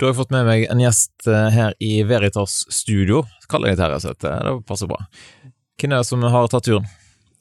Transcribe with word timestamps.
Da 0.00 0.06
har 0.06 0.14
jeg 0.14 0.16
fått 0.22 0.30
med 0.32 0.46
meg 0.48 0.62
en 0.72 0.80
gjest 0.80 1.26
eh, 1.28 1.50
her 1.52 1.74
i 1.84 1.90
Veritas 2.08 2.62
studio. 2.72 3.18
Kaller 3.52 3.74
jeg 3.74 3.76
det 3.76 3.84
her, 3.84 3.98
så 4.00 4.14
det 4.16 4.52
passer 4.64 4.88
bra. 4.88 4.96
Hvem 5.76 5.92
er 5.92 6.00
det 6.00 6.06
som 6.08 6.22
har 6.24 6.46
tatt 6.48 6.64
turen? 6.64 6.86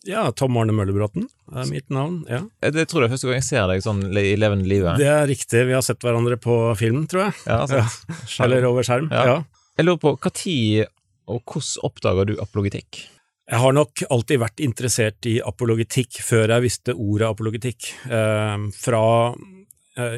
Ja, 0.07 0.25
Tom 0.35 0.57
Arne 0.59 0.73
Møllebråten 0.75 1.29
er 1.55 1.69
mitt 1.71 1.87
navn. 1.91 2.25
ja. 2.27 2.41
Jeg 2.63 2.75
det 2.75 2.85
tror 2.91 3.03
jeg 3.03 3.09
er 3.09 3.13
første 3.13 3.29
gang 3.29 3.37
jeg 3.39 3.47
ser 3.47 3.71
deg 3.71 3.83
sånn 3.83 4.01
i 4.11 4.33
levende 4.39 4.67
livet. 4.67 4.99
Det 4.99 5.07
er 5.07 5.23
riktig, 5.27 5.61
vi 5.69 5.75
har 5.75 5.85
sett 5.87 6.03
hverandre 6.03 6.35
på 6.39 6.57
film, 6.79 7.05
tror 7.07 7.29
jeg. 7.29 7.37
Ja, 7.47 7.61
sant. 7.67 8.11
Ja. 8.11 8.43
Eller 8.47 8.67
over 8.67 8.87
skjerm. 8.87 9.07
Ja. 9.11 9.23
Ja. 9.31 9.37
Jeg 9.79 9.87
lurer 9.87 10.01
på, 10.03 10.13
hva 10.19 10.31
tid 10.35 10.91
og 11.31 11.39
hvordan 11.45 11.87
oppdaga 11.87 12.27
du 12.27 12.33
apologetikk? 12.43 13.05
Jeg 13.49 13.63
har 13.63 13.73
nok 13.73 14.03
alltid 14.11 14.43
vært 14.43 14.61
interessert 14.61 15.29
i 15.31 15.37
apologetikk 15.41 16.19
før 16.27 16.57
jeg 16.57 16.67
visste 16.67 16.93
ordet 16.99 17.31
apologetikk. 17.31 17.93
Eh, 18.11 18.67
fra 18.75 19.03
eh, 19.31 19.47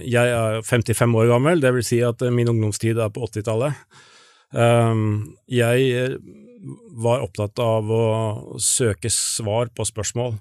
Jeg 0.06 0.32
er 0.36 0.62
55 0.66 1.18
år 1.18 1.30
gammel, 1.32 1.62
det 1.64 1.74
vil 1.76 1.86
si 1.86 2.02
at 2.06 2.22
eh, 2.22 2.34
min 2.34 2.50
ungdomstid 2.52 3.00
er 3.02 3.12
på 3.14 3.26
80-tallet. 3.28 3.78
Eh, 4.54 5.04
jeg 5.52 5.92
eh, 5.98 6.18
var 7.02 7.26
opptatt 7.26 7.62
av 7.64 7.92
å 7.92 8.06
søke 8.62 9.12
svar 9.14 9.72
på 9.76 9.86
spørsmål, 9.88 10.36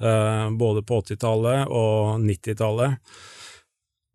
eh, 0.00 0.48
både 0.58 0.84
på 0.86 1.00
80-tallet 1.04 1.72
og 1.72 2.20
90-tallet. 2.26 3.00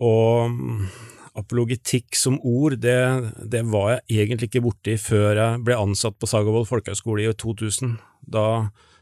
Og 0.01 0.51
apologitikk 0.51 1.19
apologetikk 1.37 2.17
som 2.17 2.39
ord, 2.43 2.75
det, 2.83 3.31
det 3.47 3.63
var 3.71 3.93
jeg 3.93 4.25
egentlig 4.25 4.49
ikke 4.49 4.63
borti 4.65 4.97
før 4.99 5.37
jeg 5.37 5.61
ble 5.65 5.77
ansatt 5.79 6.17
på 6.19 6.29
Sagavold 6.29 6.67
folkehøgskole 6.69 7.23
i 7.23 7.31
2000. 7.31 7.95
Da 8.21 8.45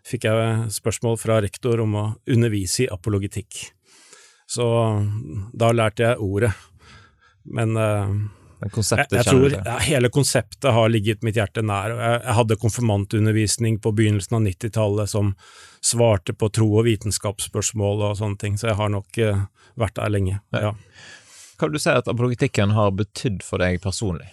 fikk 0.08 0.28
jeg 0.30 0.70
spørsmål 0.74 1.18
fra 1.22 1.40
rektor 1.44 1.82
om 1.84 1.98
å 1.98 2.06
undervise 2.30 2.86
i 2.86 2.92
apologetikk. 2.94 3.72
Så 4.50 4.66
da 5.54 5.70
lærte 5.76 6.08
jeg 6.08 6.22
ordet. 6.26 6.52
Men 7.46 7.78
eh, 7.78 8.14
Men 8.60 8.72
konseptet 8.74 9.14
jeg 9.14 9.24
jeg 9.24 9.30
tror 9.30 9.54
ja, 9.56 9.76
hele 9.86 10.10
konseptet 10.12 10.74
har 10.76 10.90
ligget 10.92 11.22
mitt 11.24 11.38
hjerte 11.40 11.62
nær. 11.64 11.94
Jeg, 11.94 12.22
jeg 12.26 12.38
hadde 12.40 12.58
konfirmantundervisning 12.60 13.78
på 13.84 13.94
begynnelsen 13.96 14.40
av 14.40 14.44
90-tallet 14.48 15.12
som 15.14 15.32
svarte 15.86 16.36
på 16.36 16.50
tro- 16.52 16.74
og 16.82 16.90
vitenskapsspørsmål 16.90 18.04
og 18.10 18.18
sånne 18.20 18.42
ting, 18.42 18.58
så 18.60 18.72
jeg 18.72 18.80
har 18.82 18.92
nok 18.92 19.22
uh, 19.24 19.46
vært 19.80 19.96
der 19.96 20.12
lenge. 20.12 20.42
Ja. 20.52 20.74
Vil 21.62 21.72
du 21.72 21.80
si 21.80 21.94
at 21.94 22.12
apologetikken 22.12 22.74
har 22.76 22.92
betydd 22.98 23.46
for 23.48 23.64
deg 23.64 23.80
personlig? 23.84 24.28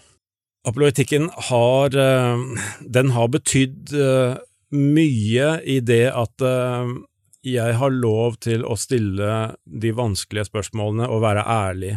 Apologetikken 0.67 1.29
har 1.53 1.95
eh, 1.95 2.41
Den 2.83 3.13
har 3.15 3.29
betydd 3.31 3.95
mye 4.75 5.51
i 5.63 5.77
det 5.87 6.09
at 6.11 6.43
jeg 7.47 7.77
har 7.79 7.93
lov 7.95 8.41
til 8.43 8.65
å 8.67 8.77
stille 8.79 9.33
de 9.65 9.93
vanskelige 9.95 10.49
spørsmålene 10.49 11.09
og 11.13 11.23
være 11.25 11.45
ærlig. 11.47 11.93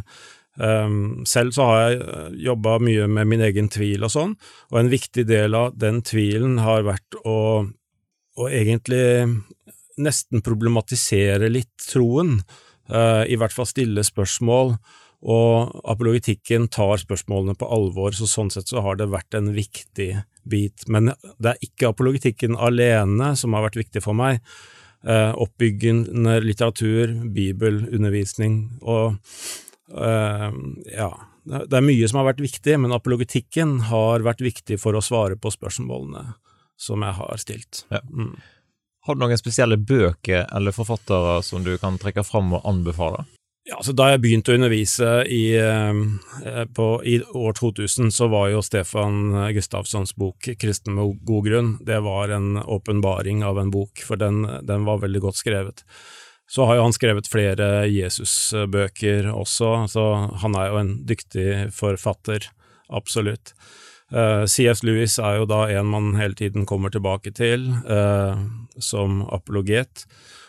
Um, 0.60 1.24
selv 1.30 1.56
så 1.56 1.68
har 1.70 1.82
jeg 1.82 2.40
jobba 2.50 2.78
mye 2.84 3.08
med 3.08 3.30
min 3.32 3.44
egen 3.48 3.70
tvil 3.72 4.04
og 4.04 4.12
sånn, 4.14 4.34
og 4.74 4.80
en 4.82 4.92
viktig 4.92 5.24
del 5.30 5.56
av 5.56 5.78
den 5.80 6.02
tvilen 6.06 6.58
har 6.60 6.84
vært 6.88 7.20
å, 7.24 7.40
å 7.64 8.50
egentlig 8.50 9.04
nesten 10.00 10.44
problematisere 10.44 11.52
litt 11.52 11.88
troen, 11.88 12.42
uh, 12.92 13.24
i 13.24 13.40
hvert 13.40 13.56
fall 13.56 13.70
stille 13.70 14.04
spørsmål, 14.04 14.76
og 15.20 15.80
apologetikken 15.92 16.70
tar 16.72 17.00
spørsmålene 17.02 17.56
på 17.60 17.68
alvor, 17.68 18.16
så 18.16 18.28
sånn 18.28 18.52
sett 18.54 18.72
så 18.72 18.84
har 18.84 19.00
det 19.00 19.10
vært 19.12 19.36
en 19.36 19.52
viktig 19.56 20.14
bit. 20.48 20.86
Men 20.88 21.12
det 21.40 21.54
er 21.54 21.66
ikke 21.66 21.92
apologetikken 21.92 22.56
alene 22.56 23.34
som 23.40 23.56
har 23.56 23.68
vært 23.68 23.82
viktig 23.82 24.04
for 24.06 24.16
meg. 24.16 24.40
Eh, 25.08 25.32
oppbyggende 25.32 26.42
litteratur, 26.44 27.14
bibelundervisning 27.32 28.56
og 28.84 29.14
eh, 29.96 30.58
ja, 30.92 31.08
det 31.48 31.78
er 31.78 31.86
mye 31.86 32.10
som 32.12 32.20
har 32.20 32.28
vært 32.34 32.44
viktig, 32.44 32.76
men 32.84 32.92
apologetikken 32.92 33.78
har 33.88 34.26
vært 34.28 34.44
viktig 34.44 34.76
for 34.82 35.00
å 35.00 35.04
svare 35.04 35.40
på 35.40 35.54
spørsmålene 35.56 36.26
som 36.80 37.06
jeg 37.08 37.16
har 37.16 37.40
stilt. 37.40 37.86
Ja. 37.88 38.04
Mm. 38.12 38.36
Har 39.08 39.16
du 39.16 39.24
noen 39.24 39.40
spesielle 39.40 39.80
bøker 39.80 40.44
eller 40.52 40.76
forfattere 40.76 41.40
som 41.48 41.64
du 41.64 41.72
kan 41.80 41.96
trekke 42.02 42.26
fram 42.28 42.52
og 42.60 42.68
anbefale? 42.68 43.24
Ja, 43.70 43.78
altså 43.78 43.94
Da 43.94 44.08
jeg 44.10 44.22
begynte 44.24 44.54
å 44.54 44.58
undervise 44.58 45.10
i, 45.30 45.54
eh, 45.54 46.64
på, 46.74 46.88
i 47.06 47.20
år 47.22 47.54
2000, 47.60 48.10
så 48.10 48.26
var 48.32 48.50
jo 48.50 48.64
Stefan 48.66 49.36
Gustavssons 49.54 50.16
bok 50.18 50.50
'Kristen 50.58 50.96
med 50.98 51.20
god 51.28 51.46
grunn' 51.46 51.76
det 51.86 52.00
var 52.02 52.34
en 52.34 52.58
åpenbaring 52.58 53.44
av 53.46 53.60
en 53.62 53.70
bok, 53.70 54.02
for 54.02 54.18
den, 54.18 54.42
den 54.66 54.86
var 54.90 55.04
veldig 55.04 55.22
godt 55.22 55.38
skrevet. 55.38 55.84
Så 56.50 56.66
har 56.66 56.80
jo 56.80 56.88
han 56.88 56.96
skrevet 56.98 57.30
flere 57.30 57.86
Jesusbøker 57.94 59.30
også, 59.30 59.86
så 59.92 60.06
han 60.42 60.56
er 60.58 60.72
jo 60.72 60.80
en 60.82 61.06
dyktig 61.06 61.70
forfatter, 61.76 62.50
absolutt. 62.90 63.54
Uh, 64.10 64.50
C.S. 64.50 64.82
Lewis 64.82 65.20
er 65.22 65.38
jo 65.38 65.46
da 65.46 65.68
en 65.70 65.86
man 65.86 66.16
hele 66.18 66.34
tiden 66.34 66.66
kommer 66.66 66.90
tilbake 66.90 67.30
til 67.38 67.70
uh, 67.86 68.34
som 68.82 69.22
apologet, 69.30 70.08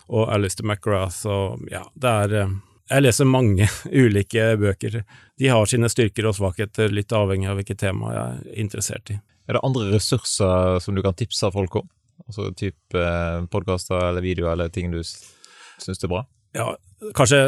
og 0.09 0.32
Alistair 0.32 0.64
McGrath 0.64 1.28
og 1.28 1.69
ja, 1.70 1.84
det 1.94 2.10
er 2.25 2.32
eh, 2.41 2.54
Jeg 2.90 3.04
leser 3.04 3.28
mange 3.28 3.68
ulike 4.02 4.50
bøker. 4.58 5.00
De 5.38 5.50
har 5.50 5.70
sine 5.70 5.90
styrker 5.92 6.26
og 6.30 6.36
svakheter, 6.38 6.90
litt 6.92 7.12
avhengig 7.14 7.50
av 7.50 7.60
hvilket 7.60 7.82
tema 7.84 8.14
jeg 8.14 8.24
er 8.26 8.60
interessert 8.64 9.14
i. 9.14 9.20
Er 9.48 9.56
det 9.56 9.64
andre 9.66 9.88
ressurser 9.94 10.78
som 10.82 10.94
du 10.94 11.02
kan 11.02 11.16
tipse 11.18 11.50
folk 11.54 11.80
om? 11.80 11.88
Altså 12.26 12.50
type 12.54 12.98
eh, 12.98 13.40
podkaster 13.50 14.10
eller 14.10 14.22
videoer 14.22 14.54
eller 14.54 14.70
ting 14.70 14.92
du 14.92 15.00
syns 15.02 16.02
er 16.04 16.10
bra? 16.10 16.24
Ja, 16.54 16.74
kanskje 17.14 17.38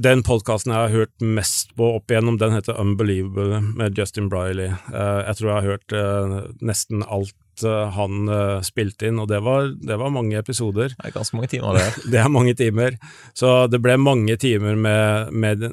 den 0.00 0.24
podkasten 0.24 0.72
jeg 0.72 0.80
har 0.80 0.94
hørt 0.94 1.24
mest 1.24 1.74
på 1.76 1.90
opp 1.98 2.12
igjennom, 2.12 2.38
den 2.40 2.56
heter 2.56 2.80
Unbelievable 2.80 3.60
med 3.64 3.98
Justin 3.98 4.30
Briley. 4.32 4.72
Eh, 4.92 5.20
jeg 5.28 5.38
tror 5.38 5.50
jeg 5.50 5.56
har 5.58 5.70
hørt 5.74 5.96
eh, 5.96 6.36
nesten 6.64 7.04
alt 7.04 7.36
eh, 7.66 7.90
han 7.96 8.30
eh, 8.30 8.60
spilte 8.66 9.10
inn, 9.10 9.20
og 9.22 9.28
det 9.30 9.40
var, 9.44 9.70
det 9.80 9.98
var 10.00 10.14
mange 10.14 10.38
episoder. 10.40 10.94
Det 10.96 11.10
er 11.10 11.16
ganske 11.16 11.38
mange 11.38 11.50
timer, 11.52 11.78
det. 11.78 11.88
Det 12.12 12.22
er 12.22 12.32
mange 12.32 12.54
timer. 12.58 12.96
Så 13.36 13.66
det 13.70 13.82
ble 13.82 13.96
mange 14.00 14.36
timer 14.40 14.78
med, 14.78 15.32
med 15.32 15.66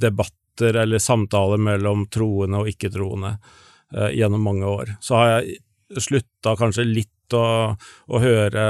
debatter 0.00 0.80
eller 0.84 1.02
samtaler 1.02 1.60
mellom 1.60 2.06
troende 2.12 2.62
og 2.62 2.70
ikke-troende 2.70 3.34
eh, 3.34 4.10
gjennom 4.18 4.44
mange 4.46 4.70
år. 4.70 4.96
Så 5.02 5.18
har 5.18 5.32
jeg 5.34 5.60
slutta 6.00 6.54
kanskje 6.58 6.86
litt 6.88 7.10
å, 7.34 7.74
å 7.74 8.20
høre 8.20 8.64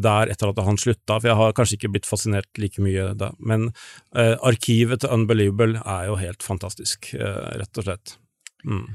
der 0.00 0.32
etter 0.32 0.50
at 0.50 0.60
han 0.64 0.78
slutta, 0.80 1.18
for 1.18 1.28
jeg 1.28 1.38
har 1.38 1.56
kanskje 1.56 1.78
ikke 1.78 1.90
blitt 1.96 2.08
fascinert 2.08 2.60
like 2.60 2.82
mye 2.82 3.10
da. 3.18 3.32
Men 3.38 3.70
eh, 4.14 4.34
arkivet 4.46 5.04
til 5.04 5.12
Unbelievable 5.14 5.82
er 5.84 6.08
jo 6.08 6.18
helt 6.20 6.44
fantastisk, 6.44 7.12
eh, 7.18 7.42
rett 7.60 7.80
og 7.80 7.88
slett. 7.88 8.16
Mm. 8.64 8.86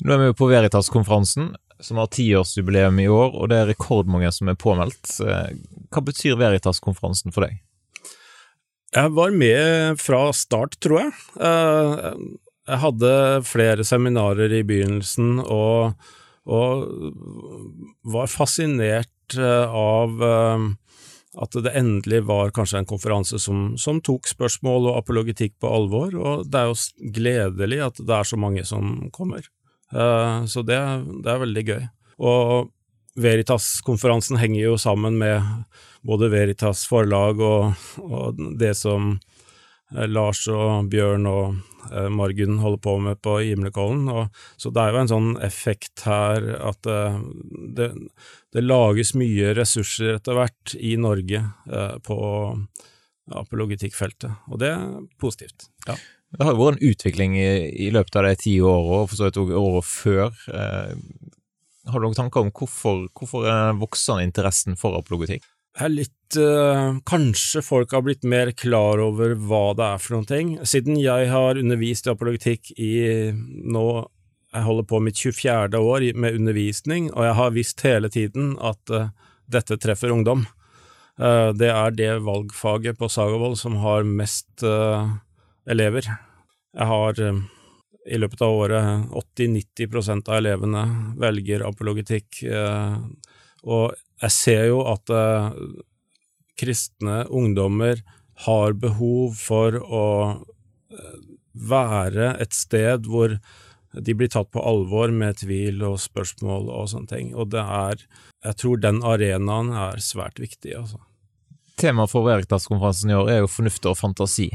Nå 0.00 0.14
er 0.14 0.22
vi 0.22 0.36
på 0.36 0.48
Veritas-konferansen, 0.48 1.52
som 1.84 2.00
har 2.00 2.10
tiårsjubileum 2.12 3.00
i 3.02 3.08
år, 3.10 3.34
og 3.34 3.50
det 3.50 3.58
er 3.60 3.70
rekordmange 3.72 4.30
som 4.34 4.50
er 4.52 4.58
påmeldt. 4.60 5.16
Eh, 5.24 5.56
Hva 5.90 6.02
betyr 6.06 6.38
Veritas-konferansen 6.40 7.34
for 7.34 7.46
deg? 7.46 7.58
Jeg 8.94 9.12
var 9.14 9.30
med 9.30 10.00
fra 10.02 10.24
start, 10.34 10.78
tror 10.82 11.04
jeg. 11.06 11.12
Eh, 11.40 12.14
Jeg 12.70 12.78
hadde 12.84 13.12
flere 13.48 13.82
seminarer 13.82 14.52
i 14.54 14.62
begynnelsen, 14.62 15.40
og, 15.42 15.96
og 16.46 16.84
var 18.04 18.30
fascinert 18.30 19.34
eh, 19.34 19.66
av 19.66 20.22
at 21.40 21.54
det 21.62 21.72
endelig 21.78 22.24
var 22.26 22.50
kanskje 22.54 22.80
en 22.82 22.88
konferanse 22.90 23.38
som, 23.38 23.76
som 23.78 24.00
tok 24.02 24.26
spørsmål 24.26 24.88
og 24.90 24.98
apologetikk 24.98 25.54
på 25.62 25.70
alvor, 25.70 26.14
og 26.18 26.48
det 26.50 26.58
er 26.58 26.70
jo 26.70 27.10
gledelig 27.14 27.80
at 27.86 28.00
det 28.02 28.16
er 28.16 28.26
så 28.26 28.38
mange 28.40 28.64
som 28.66 29.10
kommer. 29.14 29.46
Eh, 29.92 30.44
Så 30.46 30.62
det, 30.62 30.78
det 31.24 31.32
er 31.32 31.42
veldig 31.44 31.64
gøy. 31.66 31.82
Og 32.20 32.70
Veritas-konferansen 33.20 34.38
henger 34.40 34.62
jo 34.68 34.76
sammen 34.78 35.18
med 35.18 35.42
både 36.06 36.30
Veritas 36.32 36.86
forlag 36.88 37.40
og, 37.42 37.74
og 38.00 38.38
det 38.60 38.74
som 38.78 39.16
eh, 39.94 40.06
Lars 40.08 40.46
og 40.48 40.88
Bjørn 40.92 41.26
og 41.28 41.58
eh, 41.90 42.08
Margunn 42.12 42.60
holder 42.62 42.82
på 42.86 42.94
med 43.02 43.20
på 43.24 43.40
Gimlekollen. 43.44 44.30
Så 44.56 44.72
det 44.72 44.84
er 44.84 44.94
jo 44.94 45.02
en 45.02 45.12
sånn 45.12 45.32
effekt 45.44 46.06
her 46.06 46.46
at 46.70 46.86
det, 46.86 47.90
det 48.54 48.64
lages 48.64 49.12
mye 49.18 49.52
ressurser 49.58 50.16
etter 50.16 50.38
hvert 50.38 50.76
i 50.78 50.94
Norge 51.00 51.42
på 52.06 52.20
apologitikkfeltet, 53.30 54.32
og 54.50 54.58
det 54.62 54.72
er 54.74 54.86
positivt. 55.20 55.68
Ja. 55.86 55.94
Det 56.30 56.46
har 56.46 56.54
jo 56.54 56.62
vært 56.62 56.78
en 56.78 56.90
utvikling 56.92 57.36
i, 57.40 57.50
i 57.86 57.90
løpet 57.94 58.16
av 58.20 58.28
de 58.28 58.36
ti 58.38 58.56
årene, 58.62 59.00
og 59.02 59.10
for 59.10 59.18
så 59.18 59.28
vidt 59.28 59.40
også 59.42 59.62
året 59.64 59.88
før. 59.88 60.42
Eh, 60.54 60.92
har 61.90 61.98
du 61.98 62.06
noen 62.06 62.18
tanker 62.18 62.44
om 62.44 62.52
hvorfor, 62.54 63.08
hvorfor 63.18 63.48
vokser 63.80 64.22
interessen 64.22 64.78
for 64.78 64.98
apologetikk? 65.00 65.46
Det 65.70 65.86
er 65.86 65.92
litt 65.94 66.38
eh, 66.38 66.96
Kanskje 67.06 67.62
folk 67.62 67.92
har 67.94 68.02
blitt 68.06 68.26
mer 68.26 68.50
klar 68.58 69.00
over 69.02 69.36
hva 69.38 69.70
det 69.78 69.86
er 69.86 70.02
for 70.02 70.16
noen 70.16 70.28
ting. 70.28 70.54
Siden 70.66 70.98
jeg 71.00 71.30
har 71.30 71.60
undervist 71.60 72.08
i 72.08 72.14
apologetikk 72.14 72.72
i 72.76 72.92
nå 73.32 73.84
Jeg 74.50 74.66
holder 74.66 74.86
på 74.90 74.98
mitt 74.98 75.18
24. 75.18 75.78
år 75.78 76.08
med 76.18 76.40
undervisning, 76.40 77.12
og 77.14 77.22
jeg 77.28 77.38
har 77.38 77.52
visst 77.54 77.84
hele 77.86 78.10
tiden 78.10 78.56
at 78.58 78.90
eh, 78.90 79.12
dette 79.50 79.78
treffer 79.78 80.10
ungdom. 80.14 80.46
Uh, 81.20 81.50
det 81.52 81.68
er 81.68 81.90
det 81.92 82.12
valgfaget 82.24 82.96
på 82.98 83.08
Sagavold 83.10 83.58
som 83.60 83.76
har 83.82 84.06
mest 84.08 84.62
eh, 84.64 85.10
elever. 85.70 86.06
Jeg 86.74 86.86
har 86.92 87.20
eh, 87.22 87.40
i 88.10 88.18
løpet 88.18 88.42
av 88.42 88.56
året 88.62 89.16
80-90 89.38 90.28
av 90.28 90.36
elevene 90.38 90.84
velger 91.20 91.66
apologetikk. 91.66 92.42
Eh, 92.44 92.96
og 93.66 93.96
jeg 94.22 94.36
ser 94.36 94.66
jo 94.70 94.84
at 94.90 95.12
eh, 95.14 95.50
kristne 96.60 97.24
ungdommer 97.26 98.02
har 98.46 98.76
behov 98.80 99.36
for 99.36 99.76
å 99.80 100.06
være 101.60 102.34
et 102.40 102.54
sted 102.56 103.04
hvor 103.08 103.36
de 103.92 104.14
blir 104.14 104.30
tatt 104.30 104.50
på 104.54 104.62
alvor 104.62 105.12
med 105.12 105.40
tvil 105.42 105.82
og 105.86 105.98
spørsmål 106.00 106.70
og 106.70 106.88
sånne 106.92 107.10
ting. 107.10 107.32
Og 107.34 107.50
det 107.52 107.62
er 107.64 108.06
Jeg 108.40 108.56
tror 108.56 108.78
den 108.80 109.02
arenaen 109.04 109.68
er 109.76 110.00
svært 110.00 110.38
viktig, 110.40 110.72
altså. 110.72 111.02
Temaet 111.76 112.08
for 112.08 112.24
Veritas-konferansen 112.24 113.10
i 113.10 113.16
år 113.18 113.28
er 113.28 113.38
jo 113.42 113.50
fornuft 113.52 113.84
og 113.84 113.98
fantasi. 113.98 114.48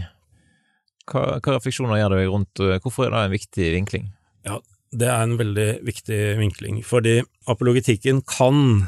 Hva, 1.11 1.37
hva 1.37 1.57
refleksjoner 1.57 1.99
gjør 1.99 2.15
deg 2.15 2.31
rundt 2.31 2.61
Hvorfor 2.83 3.07
er 3.07 3.13
det 3.13 3.25
en 3.25 3.35
viktig 3.35 3.67
vinkling? 3.75 4.07
Ja, 4.45 4.59
det 4.95 5.07
er 5.09 5.23
en 5.25 5.35
veldig 5.39 5.67
viktig 5.85 6.19
vinkling, 6.39 6.79
fordi 6.85 7.17
apologetikken 7.51 8.21
kan 8.29 8.85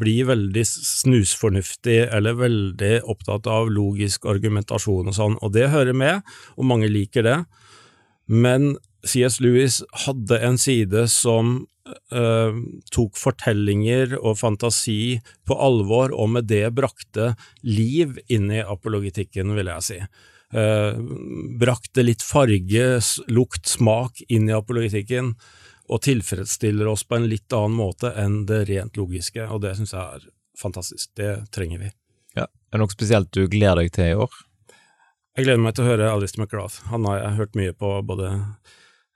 bli 0.00 0.16
veldig 0.26 0.64
snusfornuftig 0.68 1.98
eller 2.06 2.38
veldig 2.38 2.94
opptatt 3.10 3.48
av 3.50 3.68
logisk 3.72 4.28
argumentasjon 4.30 5.10
og 5.10 5.16
sånn, 5.16 5.36
og 5.42 5.52
det 5.56 5.68
hører 5.74 5.96
med, 5.96 6.24
og 6.56 6.68
mange 6.70 6.88
liker 6.92 7.26
det, 7.26 7.38
men 8.30 8.74
C.S. 9.04 9.40
Lewis 9.44 9.82
hadde 10.06 10.38
en 10.46 10.56
side 10.56 11.04
som 11.12 11.56
eh, 12.14 12.60
tok 12.94 13.18
fortellinger 13.20 14.16
og 14.22 14.38
fantasi 14.40 15.18
på 15.44 15.58
alvor, 15.60 16.14
og 16.14 16.30
med 16.38 16.48
det 16.48 16.70
brakte 16.76 17.34
liv 17.66 18.16
inn 18.32 18.48
i 18.48 18.64
apologetikken, 18.64 19.52
vil 19.58 19.68
jeg 19.74 19.88
si. 19.90 20.00
Uh, 20.54 20.94
brakte 21.58 22.04
litt 22.04 22.22
farge, 22.22 22.86
lukt, 23.26 23.66
smak 23.66 24.22
inn 24.28 24.46
i 24.46 24.54
apologetikken, 24.54 25.32
og 25.90 26.00
tilfredsstiller 26.06 26.88
oss 26.88 27.02
på 27.04 27.18
en 27.18 27.26
litt 27.28 27.52
annen 27.52 27.74
måte 27.76 28.12
enn 28.16 28.44
det 28.48 28.62
rent 28.70 28.96
logiske, 28.96 29.48
og 29.50 29.64
det 29.64 29.74
syns 29.76 29.92
jeg 29.96 30.20
er 30.20 30.28
fantastisk. 30.60 31.10
Det 31.18 31.32
trenger 31.54 31.82
vi. 31.82 31.90
Ja. 32.38 32.46
Er 32.46 32.78
det 32.78 32.84
noe 32.84 32.94
spesielt 32.94 33.34
du 33.34 33.48
gleder 33.50 33.82
deg 33.82 33.92
til 33.96 34.12
i 34.12 34.22
år? 34.24 34.38
Jeg 35.34 35.48
gleder 35.48 35.66
meg 35.66 35.74
til 35.74 35.84
å 35.84 35.90
høre 35.90 36.14
Alistair 36.14 36.44
McGrath. 36.44 36.86
Han 36.92 37.10
har 37.10 37.18
jeg 37.18 37.38
hørt 37.42 37.58
mye 37.58 37.76
på 37.76 37.98
både 38.06 38.32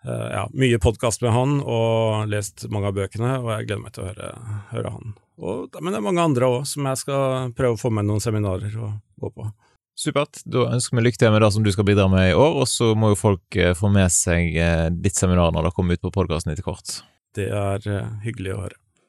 Uh, 0.07 0.31
ja, 0.31 0.49
mye 0.55 0.79
podkast 0.79 1.23
med 1.25 1.33
han 1.35 1.57
og 1.59 2.29
lest 2.31 2.69
mange 2.71 2.87
av 2.87 2.95
bøkene, 2.95 3.33
og 3.43 3.49
jeg 3.51 3.67
gleder 3.67 3.81
meg 3.83 3.95
til 3.97 4.05
å 4.05 4.11
høre, 4.13 4.29
høre 4.71 4.93
han. 4.95 5.17
Og, 5.43 5.79
men 5.83 5.91
det 5.91 5.99
er 5.99 6.05
mange 6.07 6.23
andre 6.23 6.51
òg 6.53 6.69
som 6.71 6.87
jeg 6.87 7.01
skal 7.01 7.51
prøve 7.59 7.75
å 7.75 7.81
få 7.81 7.91
med 7.91 8.07
noen 8.07 8.23
seminarer 8.23 8.77
og 8.79 8.93
gå 9.19 9.33
på. 9.35 9.49
Supert. 9.99 10.45
Da 10.47 10.69
ønsker 10.71 10.95
vi 10.95 11.09
lykke 11.09 11.19
til 11.19 11.33
med 11.35 11.43
det 11.43 11.53
som 11.55 11.65
du 11.67 11.73
skal 11.75 11.87
bidra 11.89 12.07
med 12.13 12.31
i 12.31 12.37
år, 12.39 12.61
og 12.63 12.69
så 12.71 12.93
må 12.95 13.13
jo 13.13 13.19
folk 13.19 13.59
eh, 13.59 13.75
få 13.75 13.91
med 13.91 14.13
seg 14.15 14.55
eh, 14.55 14.89
ditt 14.95 15.19
seminar 15.19 15.51
når 15.55 15.69
det 15.69 15.77
kommer 15.77 15.99
ut 15.99 16.05
på 16.07 16.15
podkasten 16.15 16.55
etter 16.55 16.67
kort. 16.67 17.01
Det 17.35 17.51
er 17.51 17.83
hyggelig 18.25 18.55
å 18.55 18.63
høre. 18.67 18.79